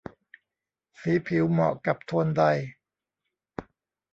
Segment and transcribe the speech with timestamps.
[0.99, 2.43] สีผิวเหมาะกับโทนใด